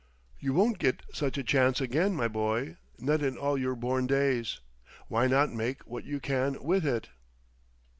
[0.39, 4.59] You won't get such a chance again, my boy, not in all your born days.
[5.09, 7.09] Why not make what you can with it?